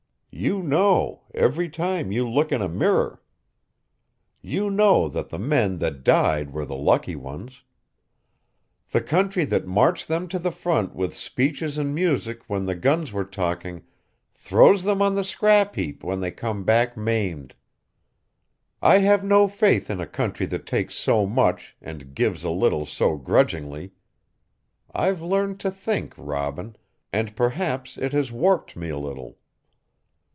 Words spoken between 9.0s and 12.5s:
country that marched them to the front with speeches and music